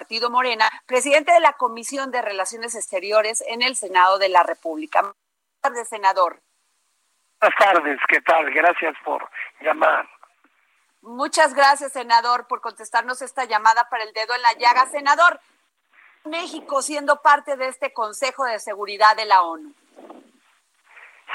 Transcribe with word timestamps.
Partido 0.00 0.30
Morena, 0.30 0.70
presidente 0.86 1.30
de 1.30 1.40
la 1.40 1.52
Comisión 1.52 2.10
de 2.10 2.22
Relaciones 2.22 2.74
Exteriores 2.74 3.44
en 3.46 3.60
el 3.60 3.76
Senado 3.76 4.18
de 4.18 4.30
la 4.30 4.42
República. 4.42 5.02
Buenas 5.02 5.16
tardes, 5.60 5.88
senador. 5.90 6.40
Buenas 7.38 7.58
tardes, 7.58 7.98
¿qué 8.08 8.22
tal? 8.22 8.50
Gracias 8.50 8.94
por 9.04 9.28
llamar. 9.60 10.08
Muchas 11.02 11.52
gracias, 11.52 11.92
senador, 11.92 12.46
por 12.46 12.62
contestarnos 12.62 13.20
esta 13.20 13.44
llamada 13.44 13.90
para 13.90 14.04
el 14.04 14.14
dedo 14.14 14.34
en 14.34 14.40
la 14.40 14.54
llaga. 14.54 14.86
Senador, 14.86 15.38
México 16.24 16.80
siendo 16.80 17.20
parte 17.20 17.56
de 17.58 17.68
este 17.68 17.92
Consejo 17.92 18.46
de 18.46 18.58
Seguridad 18.58 19.14
de 19.16 19.26
la 19.26 19.42
ONU. 19.42 19.74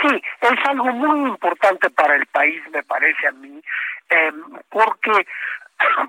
Sí, 0.00 0.22
es 0.40 0.66
algo 0.66 0.86
muy 0.86 1.28
importante 1.28 1.90
para 1.90 2.16
el 2.16 2.24
país, 2.28 2.62
me 2.70 2.82
parece 2.82 3.28
a 3.28 3.32
mí, 3.32 3.62
eh, 4.08 4.32
porque 4.70 5.26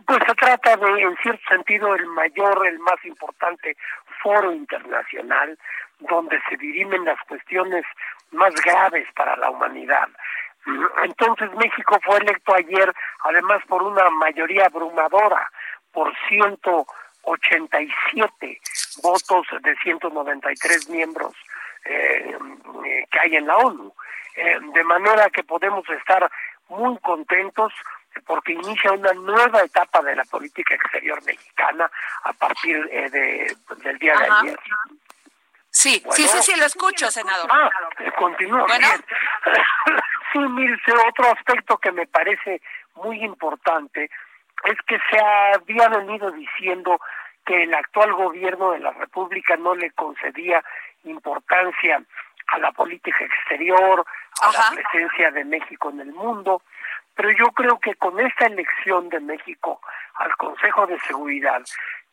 pues 0.05 0.19
se 0.27 0.35
trata 0.35 0.77
de, 0.77 1.01
en 1.01 1.17
cierto 1.17 1.41
sentido, 1.49 1.95
el 1.95 2.05
mayor, 2.07 2.67
el 2.67 2.79
más 2.79 3.03
importante 3.05 3.75
foro 4.21 4.51
internacional 4.51 5.57
donde 5.99 6.39
se 6.49 6.57
dirimen 6.57 7.05
las 7.05 7.19
cuestiones 7.27 7.85
más 8.31 8.53
graves 8.55 9.07
para 9.15 9.37
la 9.37 9.49
humanidad. 9.49 10.09
Entonces 11.03 11.53
México 11.55 11.99
fue 12.03 12.17
electo 12.17 12.53
ayer, 12.55 12.91
además 13.23 13.61
por 13.67 13.83
una 13.83 14.09
mayoría 14.09 14.65
abrumadora, 14.65 15.47
por 15.91 16.11
187 16.27 18.59
votos 19.01 19.47
de 19.61 19.75
193 19.77 20.89
miembros 20.89 21.33
eh, 21.85 22.37
que 23.11 23.19
hay 23.19 23.35
en 23.35 23.47
la 23.47 23.57
ONU. 23.57 23.93
Eh, 24.35 24.59
de 24.73 24.83
manera 24.83 25.29
que 25.29 25.43
podemos 25.43 25.87
estar 25.89 26.29
muy 26.67 26.97
contentos 26.99 27.71
porque 28.25 28.53
inicia 28.53 28.91
una 28.91 29.13
nueva 29.13 29.61
etapa 29.61 30.01
de 30.01 30.15
la 30.15 30.23
política 30.25 30.75
exterior 30.75 31.23
mexicana 31.25 31.89
a 32.23 32.33
partir 32.33 32.87
eh, 32.91 33.09
de, 33.09 33.55
del 33.83 33.97
día 33.99 34.15
de 34.17 34.29
ayer. 34.29 34.59
Sí, 35.69 36.01
sí, 36.11 36.23
sí, 36.23 36.41
sí, 36.41 36.59
lo 36.59 36.65
escucho, 36.65 37.11
senador. 37.11 37.49
Ah, 37.51 37.69
continúa. 38.17 38.65
Bueno. 38.65 38.87
sí, 40.31 40.39
Mirce, 40.39 40.93
otro 41.07 41.31
aspecto 41.31 41.77
que 41.77 41.91
me 41.91 42.07
parece 42.07 42.61
muy 42.95 43.23
importante 43.23 44.09
es 44.63 44.77
que 44.87 44.97
se 45.09 45.19
había 45.19 45.89
venido 45.89 46.31
diciendo 46.31 46.99
que 47.45 47.63
el 47.63 47.73
actual 47.73 48.13
gobierno 48.13 48.71
de 48.71 48.79
la 48.79 48.91
República 48.91 49.57
no 49.57 49.75
le 49.75 49.91
concedía 49.91 50.63
importancia 51.03 52.01
a 52.47 52.57
la 52.59 52.71
política 52.71 53.23
exterior, 53.23 54.05
a 54.41 54.51
la 54.51 54.71
presencia 54.75 55.31
de 55.31 55.45
México 55.45 55.89
en 55.89 55.99
el 55.99 56.13
mundo, 56.13 56.61
pero 57.15 57.31
yo 57.31 57.47
creo 57.51 57.79
que 57.79 57.95
con 57.95 58.19
esta 58.19 58.45
elección 58.45 59.09
de 59.09 59.19
México 59.19 59.81
al 60.15 60.35
Consejo 60.37 60.85
de 60.87 60.99
Seguridad 61.01 61.61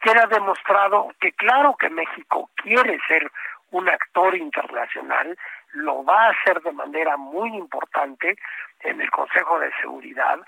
queda 0.00 0.26
demostrado 0.26 1.12
que 1.20 1.32
claro 1.32 1.76
que 1.76 1.90
México 1.90 2.50
quiere 2.56 2.98
ser 3.06 3.30
un 3.70 3.88
actor 3.88 4.36
internacional, 4.36 5.36
lo 5.72 6.04
va 6.04 6.26
a 6.26 6.30
hacer 6.30 6.60
de 6.62 6.72
manera 6.72 7.16
muy 7.16 7.48
importante 7.56 8.36
en 8.80 9.00
el 9.00 9.10
Consejo 9.10 9.58
de 9.58 9.72
Seguridad 9.80 10.38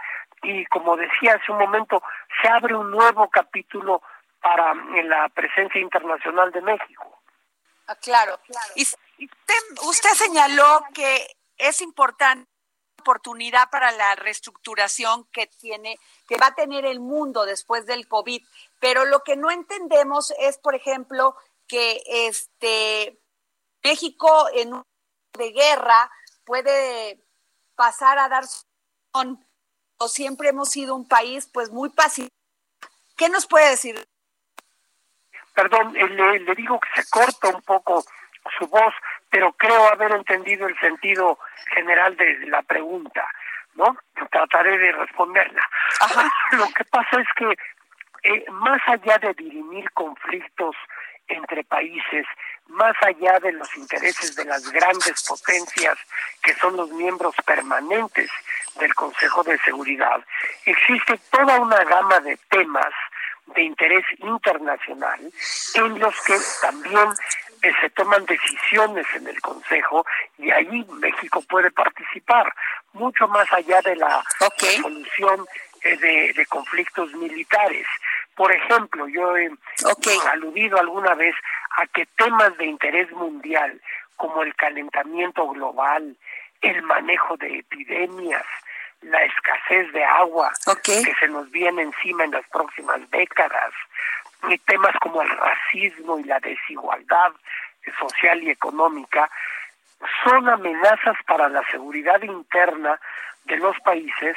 y 0.42 0.64
como 0.66 0.96
decía 0.96 1.34
hace 1.34 1.52
un 1.52 1.58
momento, 1.58 2.02
se 2.42 2.48
abre 2.48 2.74
un 2.74 2.90
nuevo 2.90 3.28
capítulo 3.28 4.02
para 4.40 4.72
en 4.72 5.08
la 5.08 5.28
presencia 5.30 5.80
internacional 5.80 6.52
de 6.52 6.60
México. 6.60 7.22
Ah, 7.86 7.96
claro, 7.96 8.38
claro. 8.46 8.72
Y 8.76 8.82
usted 8.82 10.10
señaló 10.10 10.84
que 10.94 11.26
es 11.56 11.80
importante 11.80 12.53
oportunidad 13.04 13.68
para 13.70 13.92
la 13.92 14.14
reestructuración 14.16 15.26
que 15.26 15.46
tiene, 15.46 15.98
que 16.26 16.38
va 16.38 16.48
a 16.48 16.54
tener 16.54 16.86
el 16.86 17.00
mundo 17.00 17.44
después 17.44 17.84
del 17.84 18.08
COVID. 18.08 18.42
Pero 18.80 19.04
lo 19.04 19.20
que 19.20 19.36
no 19.36 19.50
entendemos 19.50 20.32
es, 20.38 20.58
por 20.58 20.74
ejemplo, 20.74 21.36
que 21.68 22.02
este 22.06 23.20
México 23.82 24.48
en 24.54 24.74
un 24.74 24.82
de 25.34 25.52
guerra 25.52 26.10
puede 26.44 27.20
pasar 27.74 28.18
a 28.18 28.28
dar 28.28 28.44
o 29.98 30.08
siempre 30.08 30.48
hemos 30.48 30.70
sido 30.70 30.94
un 30.94 31.06
país 31.06 31.48
pues 31.52 31.70
muy 31.70 31.90
pacífico. 31.90 32.34
¿Qué 33.16 33.28
nos 33.28 33.46
puede 33.46 33.70
decir? 33.70 34.04
Perdón, 35.54 35.96
eh, 35.96 36.08
le, 36.08 36.40
le 36.40 36.54
digo 36.54 36.80
que 36.80 37.02
se 37.02 37.08
corta 37.10 37.48
un 37.48 37.62
poco 37.62 38.04
su 38.58 38.66
voz 38.66 38.92
pero 39.34 39.52
creo 39.54 39.88
haber 39.88 40.12
entendido 40.12 40.68
el 40.68 40.78
sentido 40.78 41.40
general 41.74 42.16
de 42.16 42.46
la 42.46 42.62
pregunta, 42.62 43.26
¿no? 43.74 43.96
Trataré 44.30 44.78
de 44.78 44.92
responderla. 44.92 45.68
Lo 46.52 46.68
que 46.68 46.84
pasa 46.84 47.20
es 47.20 47.26
que 47.34 47.56
eh, 48.30 48.44
más 48.52 48.80
allá 48.86 49.18
de 49.18 49.34
dirimir 49.34 49.90
conflictos 49.90 50.76
entre 51.26 51.64
países, 51.64 52.26
más 52.68 52.94
allá 53.02 53.40
de 53.40 53.50
los 53.50 53.76
intereses 53.76 54.36
de 54.36 54.44
las 54.44 54.70
grandes 54.70 55.24
potencias 55.24 55.98
que 56.40 56.54
son 56.54 56.76
los 56.76 56.90
miembros 56.90 57.34
permanentes 57.44 58.30
del 58.78 58.94
Consejo 58.94 59.42
de 59.42 59.58
Seguridad, 59.64 60.24
existe 60.64 61.18
toda 61.32 61.58
una 61.58 61.82
gama 61.82 62.20
de 62.20 62.36
temas 62.50 62.94
de 63.46 63.62
interés 63.62 64.04
internacional 64.18 65.20
en 65.74 65.98
los 65.98 66.20
que 66.22 66.38
también 66.62 67.08
se 67.80 67.90
toman 67.90 68.24
decisiones 68.26 69.06
en 69.14 69.26
el 69.28 69.40
Consejo 69.40 70.04
y 70.38 70.50
ahí 70.50 70.84
México 71.00 71.42
puede 71.48 71.70
participar, 71.70 72.52
mucho 72.92 73.26
más 73.28 73.50
allá 73.52 73.80
de 73.82 73.96
la 73.96 74.22
solución 74.82 75.46
eh, 75.82 76.32
de, 76.34 76.46
conflictos 76.46 77.12
militares. 77.14 77.86
Por 78.34 78.52
ejemplo, 78.52 79.06
yo 79.08 79.36
he 79.36 79.50
aludido 80.32 80.78
alguna 80.78 81.14
vez 81.14 81.34
a 81.76 81.86
que 81.86 82.06
temas 82.16 82.56
de 82.56 82.66
interés 82.66 83.10
mundial 83.12 83.80
como 84.16 84.42
el 84.42 84.54
calentamiento 84.54 85.46
global, 85.48 86.16
el 86.60 86.82
manejo 86.82 87.36
de 87.36 87.58
epidemias, 87.58 88.44
la 89.02 89.22
escasez 89.24 89.92
de 89.92 90.04
agua 90.04 90.50
que 90.82 91.14
se 91.20 91.28
nos 91.28 91.50
viene 91.50 91.82
encima 91.82 92.24
en 92.24 92.30
las 92.30 92.48
próximas 92.48 92.98
décadas, 93.10 93.72
temas 94.66 94.94
como 95.00 95.22
el 95.22 95.28
racismo 95.28 96.18
y 96.18 96.24
la 96.24 96.40
desigualdad 96.40 97.32
social 97.98 98.42
y 98.42 98.50
económica 98.50 99.30
son 100.22 100.48
amenazas 100.48 101.16
para 101.26 101.48
la 101.48 101.62
seguridad 101.70 102.22
interna 102.22 102.98
de 103.44 103.56
los 103.56 103.78
países, 103.80 104.36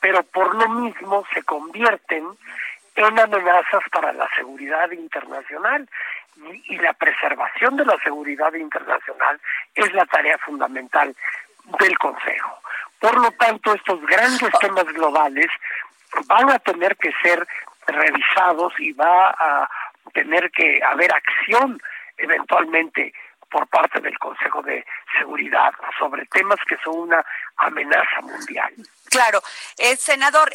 pero 0.00 0.22
por 0.22 0.54
lo 0.54 0.68
mismo 0.68 1.24
se 1.32 1.42
convierten 1.42 2.26
en 2.94 3.18
amenazas 3.18 3.82
para 3.92 4.12
la 4.12 4.28
seguridad 4.36 4.90
internacional 4.90 5.88
y, 6.36 6.74
y, 6.74 6.78
la 6.78 6.92
preservación 6.92 7.76
de 7.76 7.84
la 7.84 7.96
seguridad 7.98 8.52
internacional 8.54 9.40
es 9.74 9.92
la 9.92 10.06
tarea 10.06 10.38
fundamental 10.38 11.14
del 11.80 11.98
Consejo. 11.98 12.58
Por 13.00 13.16
lo 13.20 13.30
tanto, 13.32 13.74
estos 13.74 14.00
grandes 14.02 14.50
temas 14.60 14.84
globales 14.86 15.46
van 16.26 16.50
a 16.50 16.58
tener 16.58 16.96
que 16.96 17.12
ser 17.22 17.46
revisados 17.88 18.72
y 18.78 18.92
va 18.92 19.30
a 19.30 19.70
tener 20.12 20.50
que 20.50 20.80
haber 20.82 21.12
acción 21.12 21.80
eventualmente 22.16 23.12
por 23.50 23.66
parte 23.68 24.00
del 24.00 24.18
Consejo 24.18 24.62
de 24.62 24.84
Seguridad 25.18 25.72
sobre 25.98 26.26
temas 26.26 26.58
que 26.68 26.76
son 26.84 27.00
una 27.00 27.24
amenaza 27.56 28.20
mundial. 28.22 28.74
Claro, 29.10 29.40
eh, 29.78 29.96
senador, 29.96 30.52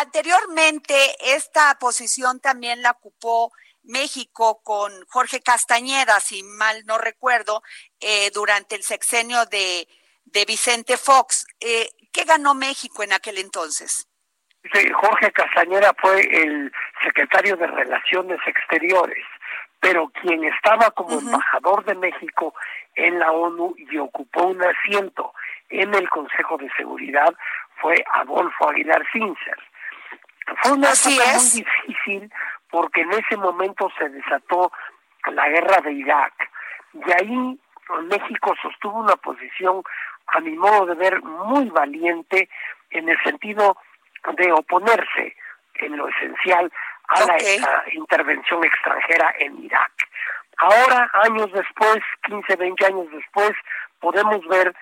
anteriormente 0.00 0.94
esta 1.34 1.76
posición 1.78 2.40
también 2.40 2.82
la 2.82 2.92
ocupó 2.92 3.52
México 3.82 4.62
con 4.62 4.92
Jorge 5.08 5.40
Castañeda, 5.40 6.20
si 6.20 6.42
mal 6.42 6.84
no 6.86 6.98
recuerdo, 6.98 7.62
eh, 8.00 8.30
durante 8.32 8.74
el 8.74 8.82
sexenio 8.82 9.46
de, 9.46 9.88
de 10.24 10.44
Vicente 10.44 10.96
Fox. 10.96 11.46
Eh, 11.60 11.90
¿Qué 12.12 12.24
ganó 12.24 12.54
México 12.54 13.02
en 13.02 13.12
aquel 13.12 13.38
entonces? 13.38 14.08
Jorge 14.94 15.32
Castañeda 15.32 15.94
fue 15.98 16.20
el 16.20 16.72
secretario 17.02 17.56
de 17.56 17.66
Relaciones 17.66 18.38
Exteriores 18.46 19.24
pero 19.80 20.08
quien 20.08 20.42
estaba 20.44 20.90
como 20.90 21.18
embajador 21.18 21.84
de 21.84 21.94
México 21.94 22.54
en 22.94 23.18
la 23.18 23.30
ONU 23.30 23.74
y 23.76 23.98
ocupó 23.98 24.46
un 24.46 24.60
asiento 24.62 25.32
en 25.68 25.94
el 25.94 26.08
Consejo 26.08 26.56
de 26.58 26.70
Seguridad 26.76 27.32
fue 27.76 27.94
Adolfo 28.14 28.68
Aguilar 28.68 29.04
Sincer. 29.12 29.58
Fue 30.62 30.72
una 30.72 30.90
Así 30.90 31.10
muy 31.10 31.64
difícil 31.64 32.32
porque 32.70 33.02
en 33.02 33.12
ese 33.12 33.36
momento 33.36 33.88
se 33.98 34.08
desató 34.08 34.72
la 35.32 35.48
guerra 35.48 35.80
de 35.82 35.92
Irak 35.92 36.50
y 36.94 37.12
ahí 37.12 37.60
México 38.08 38.54
sostuvo 38.60 38.98
una 38.98 39.16
posición, 39.16 39.82
a 40.28 40.40
mi 40.40 40.56
modo 40.56 40.86
de 40.86 40.94
ver, 40.94 41.22
muy 41.22 41.68
valiente 41.70 42.48
en 42.90 43.08
el 43.08 43.22
sentido 43.22 43.76
de 44.36 44.52
oponerse 44.52 45.36
en 45.74 45.96
lo 45.96 46.08
esencial 46.08 46.70
a 47.08 47.20
la 47.24 47.36
intervención 47.92 48.64
extranjera 48.64 49.34
en 49.38 49.64
Irak. 49.64 49.92
Ahora, 50.58 51.10
años 51.12 51.52
después, 51.52 51.98
15, 52.24 52.56
20 52.56 52.86
años 52.86 53.06
después, 53.12 53.52
podemos 54.00 54.46
ver 54.48 54.74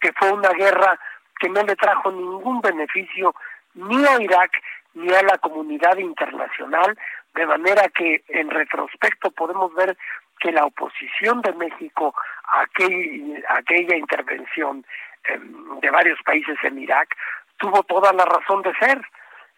que 0.00 0.12
fue 0.12 0.32
una 0.32 0.50
guerra 0.50 0.98
que 1.38 1.48
no 1.48 1.62
le 1.62 1.76
trajo 1.76 2.10
ningún 2.10 2.60
beneficio 2.60 3.34
ni 3.74 4.04
a 4.04 4.20
Irak 4.20 4.50
ni 4.94 5.12
a 5.12 5.22
la 5.22 5.38
comunidad 5.38 5.96
internacional, 5.96 6.98
de 7.34 7.46
manera 7.46 7.88
que 7.88 8.22
en 8.28 8.50
retrospecto 8.50 9.30
podemos 9.30 9.74
ver 9.74 9.96
que 10.38 10.52
la 10.52 10.66
oposición 10.66 11.40
de 11.40 11.52
México 11.52 12.14
a, 12.44 12.62
aquella 12.62 13.96
intervención 13.96 14.84
em, 15.24 15.80
de 15.80 15.90
varios 15.90 16.18
países 16.24 16.56
en 16.62 16.78
Irak 16.78 17.16
tuvo 17.62 17.84
toda 17.84 18.12
la 18.12 18.24
razón 18.24 18.60
de 18.62 18.74
ser, 18.74 19.00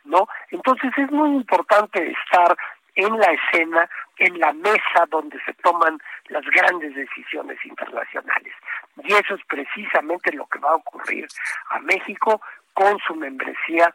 ¿no? 0.05 0.29
Entonces 0.51 0.93
es 0.97 1.11
muy 1.11 1.31
importante 1.31 2.12
estar 2.12 2.55
en 2.97 3.19
la 3.19 3.33
escena, 3.33 3.89
en 4.19 4.39
la 4.39 4.53
mesa 4.53 5.06
donde 5.09 5.43
se 5.45 5.55
toman 5.55 5.99
las 6.27 6.45
grandes 6.45 6.95
decisiones 6.95 7.59
internacionales. 7.65 8.55
Y 9.03 9.12
eso 9.15 9.35
es 9.35 9.41
precisamente 9.49 10.33
lo 10.33 10.47
que 10.47 10.59
va 10.59 10.73
a 10.73 10.77
ocurrir 10.77 11.27
a 11.71 11.81
México 11.81 12.41
con 12.75 12.99
su 13.06 13.15
membresía 13.15 13.93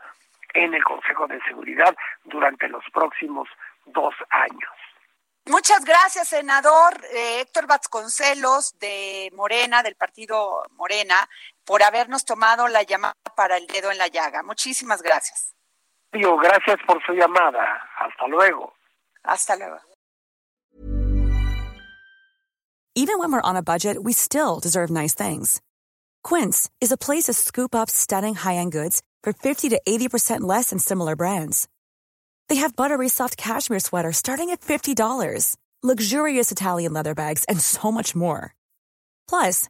en 0.56 0.74
el 0.74 0.84
Consejo 0.84 1.28
de 1.28 1.40
Seguridad 1.44 1.96
durante 2.24 2.68
los 2.68 2.84
próximos 2.92 3.48
dos 3.86 4.16
años. 4.32 4.72
Muchas 5.46 5.84
gracias, 5.86 6.28
senador 6.28 6.94
eh, 7.12 7.42
Héctor 7.42 7.66
Vasconcelos 7.66 8.78
de 8.80 9.32
Morena, 9.34 9.82
del 9.82 9.96
partido 9.96 10.64
Morena, 10.76 11.28
por 11.70 11.84
habernos 11.84 12.26
tomado 12.26 12.68
la 12.68 12.82
llamada 12.82 13.14
para 13.36 13.56
el 13.56 13.68
dedo 13.68 13.92
en 13.92 14.00
la 14.00 14.08
llaga. 14.08 14.42
Muchísimas 14.42 15.04
gracias. 15.04 15.54
Digo, 16.12 16.36
gracias 16.38 16.78
por 16.88 17.00
su 17.06 17.14
llamada. 17.14 17.64
Hasta 18.00 18.28
luego. 18.28 18.74
Hasta 19.24 19.56
luego. 19.56 19.78
Even 22.96 23.20
when 23.20 23.32
we're 23.32 23.42
on 23.44 23.56
a 23.56 23.62
budget, 23.62 24.04
we 24.04 24.14
still 24.14 24.60
deserve 24.60 24.90
nice 24.90 25.14
things. 25.14 25.62
Quince 26.24 26.72
is 26.82 26.92
a 26.92 26.98
place 26.98 27.26
to 27.26 27.34
scoop 27.34 27.76
up 27.76 27.88
stunning 27.90 28.34
high-end 28.34 28.72
goods 28.72 29.04
for 29.24 29.32
50 29.32 29.70
to 29.70 29.80
80% 29.88 30.42
less 30.42 30.72
than 30.72 30.80
similar 30.80 31.16
brands. 31.16 31.68
They 32.50 32.56
have 32.56 32.76
buttery 32.76 33.10
soft 33.10 33.38
cashmere 33.38 33.80
sweaters 33.80 34.18
starting 34.18 34.50
at 34.50 34.62
$50, 34.62 35.56
luxurious 35.84 36.52
Italian 36.52 36.94
leather 36.94 37.14
bags, 37.14 37.46
and 37.48 37.62
so 37.62 37.92
much 37.92 38.16
more. 38.16 38.56
Plus, 39.30 39.70